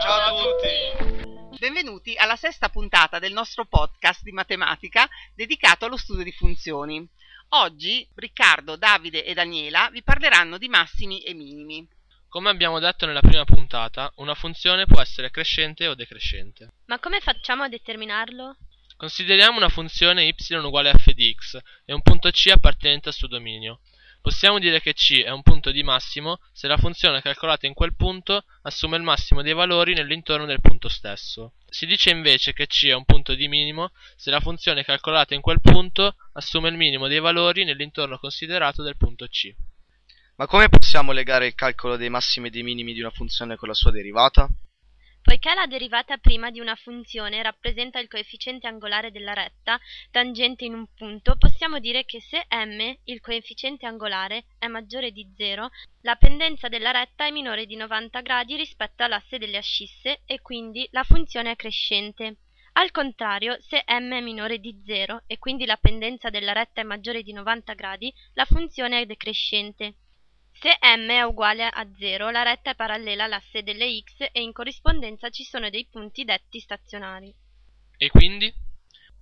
Ciao 0.00 0.20
a 0.20 0.40
tutti! 0.40 1.58
Benvenuti 1.58 2.16
alla 2.16 2.36
sesta 2.36 2.68
puntata 2.68 3.18
del 3.18 3.32
nostro 3.32 3.66
podcast 3.66 4.22
di 4.22 4.32
matematica 4.32 5.08
dedicato 5.34 5.84
allo 5.84 5.96
studio 5.96 6.24
di 6.24 6.32
funzioni. 6.32 7.06
Oggi 7.50 8.08
Riccardo, 8.14 8.76
Davide 8.76 9.24
e 9.24 9.34
Daniela 9.34 9.90
vi 9.90 10.02
parleranno 10.02 10.56
di 10.56 10.68
massimi 10.68 11.22
e 11.22 11.34
minimi. 11.34 11.86
Come 12.28 12.48
abbiamo 12.48 12.78
detto 12.78 13.04
nella 13.04 13.20
prima 13.20 13.44
puntata, 13.44 14.10
una 14.16 14.34
funzione 14.34 14.86
può 14.86 15.00
essere 15.00 15.30
crescente 15.30 15.86
o 15.86 15.94
decrescente. 15.94 16.70
Ma 16.86 16.98
come 16.98 17.20
facciamo 17.20 17.64
a 17.64 17.68
determinarlo? 17.68 18.56
Consideriamo 18.96 19.58
una 19.58 19.68
funzione 19.68 20.24
y 20.24 20.54
uguale 20.54 20.90
a 20.90 20.96
f 20.96 21.12
di 21.12 21.34
x 21.36 21.58
e 21.84 21.92
un 21.92 22.02
punto 22.02 22.30
C 22.30 22.50
appartenente 22.50 23.08
al 23.08 23.14
suo 23.14 23.28
dominio. 23.28 23.80
Possiamo 24.22 24.60
dire 24.60 24.80
che 24.80 24.92
c 24.94 25.24
è 25.24 25.30
un 25.30 25.42
punto 25.42 25.72
di 25.72 25.82
massimo 25.82 26.38
se 26.52 26.68
la 26.68 26.76
funzione 26.76 27.20
calcolata 27.20 27.66
in 27.66 27.74
quel 27.74 27.96
punto 27.96 28.44
assume 28.62 28.96
il 28.96 29.02
massimo 29.02 29.42
dei 29.42 29.52
valori 29.52 29.94
nell'intorno 29.94 30.46
del 30.46 30.60
punto 30.60 30.88
stesso. 30.88 31.54
Si 31.68 31.86
dice 31.86 32.10
invece 32.10 32.52
che 32.52 32.68
c 32.68 32.86
è 32.86 32.94
un 32.94 33.04
punto 33.04 33.34
di 33.34 33.48
minimo 33.48 33.90
se 34.14 34.30
la 34.30 34.38
funzione 34.38 34.84
calcolata 34.84 35.34
in 35.34 35.40
quel 35.40 35.60
punto 35.60 36.14
assume 36.34 36.68
il 36.68 36.76
minimo 36.76 37.08
dei 37.08 37.18
valori 37.18 37.64
nell'intorno 37.64 38.16
considerato 38.16 38.84
del 38.84 38.96
punto 38.96 39.26
c. 39.26 39.52
Ma 40.36 40.46
come 40.46 40.68
possiamo 40.68 41.10
legare 41.10 41.48
il 41.48 41.56
calcolo 41.56 41.96
dei 41.96 42.08
massimi 42.08 42.46
e 42.46 42.50
dei 42.50 42.62
minimi 42.62 42.92
di 42.92 43.00
una 43.00 43.10
funzione 43.10 43.56
con 43.56 43.66
la 43.66 43.74
sua 43.74 43.90
derivata? 43.90 44.48
Poiché 45.22 45.54
la 45.54 45.66
derivata 45.66 46.16
prima 46.16 46.50
di 46.50 46.58
una 46.58 46.74
funzione 46.74 47.40
rappresenta 47.42 48.00
il 48.00 48.08
coefficiente 48.08 48.66
angolare 48.66 49.12
della 49.12 49.32
retta 49.32 49.78
tangente 50.10 50.64
in 50.64 50.74
un 50.74 50.86
punto, 50.96 51.36
possiamo 51.36 51.78
dire 51.78 52.04
che 52.04 52.20
se 52.20 52.44
m, 52.50 52.92
il 53.04 53.20
coefficiente 53.20 53.86
angolare, 53.86 54.46
è 54.58 54.66
maggiore 54.66 55.12
di 55.12 55.32
0, 55.36 55.70
la 56.00 56.16
pendenza 56.16 56.66
della 56.68 56.90
retta 56.90 57.24
è 57.24 57.30
minore 57.30 57.66
di 57.66 57.76
90 57.76 58.20
gradi 58.20 58.56
rispetto 58.56 59.04
all'asse 59.04 59.38
delle 59.38 59.58
ascisse 59.58 60.22
e 60.26 60.40
quindi 60.40 60.88
la 60.90 61.04
funzione 61.04 61.52
è 61.52 61.56
crescente. 61.56 62.38
Al 62.72 62.90
contrario, 62.90 63.56
se 63.60 63.84
m 63.86 64.12
è 64.14 64.20
minore 64.20 64.58
di 64.58 64.82
0 64.84 65.22
e 65.28 65.38
quindi 65.38 65.66
la 65.66 65.76
pendenza 65.76 66.30
della 66.30 66.52
retta 66.52 66.80
è 66.80 66.84
maggiore 66.84 67.22
di 67.22 67.32
90 67.32 67.74
gradi, 67.74 68.12
la 68.34 68.44
funzione 68.44 69.02
è 69.02 69.06
decrescente. 69.06 69.98
Se 70.62 70.78
m 70.80 71.08
è 71.10 71.22
uguale 71.22 71.64
a 71.64 71.84
0, 71.98 72.30
la 72.30 72.44
retta 72.44 72.70
è 72.70 72.76
parallela 72.76 73.24
all'asse 73.24 73.64
delle 73.64 74.00
x 74.00 74.28
e 74.30 74.42
in 74.42 74.52
corrispondenza 74.52 75.28
ci 75.28 75.42
sono 75.42 75.68
dei 75.70 75.88
punti 75.90 76.22
detti 76.22 76.60
stazionari. 76.60 77.34
E 77.96 78.08
quindi? 78.10 78.54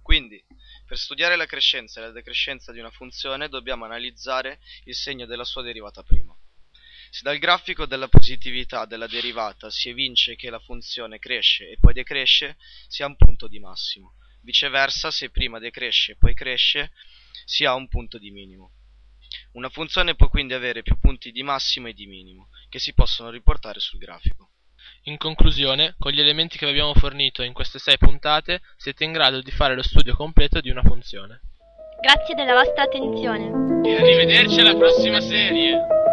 Quindi, 0.00 0.40
per 0.86 0.96
studiare 0.96 1.34
la 1.34 1.46
crescenza 1.46 1.98
e 1.98 2.04
la 2.04 2.12
decrescenza 2.12 2.70
di 2.70 2.78
una 2.78 2.92
funzione 2.92 3.48
dobbiamo 3.48 3.84
analizzare 3.84 4.60
il 4.84 4.94
segno 4.94 5.26
della 5.26 5.42
sua 5.42 5.62
derivata 5.62 6.04
prima. 6.04 6.32
Se 7.10 7.22
dal 7.24 7.38
grafico 7.38 7.84
della 7.84 8.06
positività 8.06 8.84
della 8.84 9.08
derivata 9.08 9.70
si 9.70 9.88
evince 9.88 10.36
che 10.36 10.50
la 10.50 10.60
funzione 10.60 11.18
cresce 11.18 11.68
e 11.68 11.78
poi 11.80 11.94
decresce, 11.94 12.56
si 12.86 13.02
ha 13.02 13.06
un 13.06 13.16
punto 13.16 13.48
di 13.48 13.58
massimo. 13.58 14.14
Viceversa, 14.42 15.10
se 15.10 15.30
prima 15.30 15.58
decresce 15.58 16.12
e 16.12 16.16
poi 16.16 16.32
cresce, 16.32 16.92
si 17.44 17.64
ha 17.64 17.74
un 17.74 17.88
punto 17.88 18.18
di 18.18 18.30
minimo. 18.30 18.70
Una 19.54 19.68
funzione 19.68 20.16
può 20.16 20.28
quindi 20.28 20.52
avere 20.52 20.82
più 20.82 20.98
punti 20.98 21.30
di 21.30 21.44
massimo 21.44 21.86
e 21.86 21.92
di 21.92 22.06
minimo, 22.06 22.48
che 22.68 22.80
si 22.80 22.92
possono 22.92 23.30
riportare 23.30 23.78
sul 23.78 24.00
grafico. 24.00 24.50
In 25.04 25.16
conclusione, 25.16 25.94
con 25.96 26.10
gli 26.10 26.20
elementi 26.20 26.58
che 26.58 26.66
vi 26.66 26.72
abbiamo 26.72 26.94
fornito 26.94 27.42
in 27.42 27.52
queste 27.52 27.78
sei 27.78 27.96
puntate, 27.96 28.62
siete 28.76 29.04
in 29.04 29.12
grado 29.12 29.40
di 29.40 29.52
fare 29.52 29.76
lo 29.76 29.82
studio 29.82 30.16
completo 30.16 30.60
di 30.60 30.70
una 30.70 30.82
funzione. 30.82 31.40
Grazie 32.00 32.34
della 32.34 32.54
vostra 32.54 32.82
attenzione. 32.82 33.88
E 33.88 33.96
arrivederci 33.96 34.58
alla 34.58 34.74
prossima 34.74 35.20
serie! 35.20 36.03